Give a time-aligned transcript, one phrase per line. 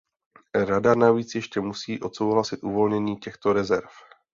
[0.61, 3.89] Rada navíc ještě musí odsouhlasit uvolnění těchto rezerv.